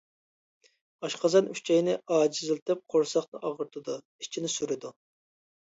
ئاشقازان-ئۈچەينى 1.07 1.93
ئاجىزلىتىپ 2.15 2.81
قورساقنى 2.95 3.43
ئاغرىتىدۇ، 3.51 3.99
ئىچىنى 4.23 4.53
سۈرىدۇ. 4.57 4.97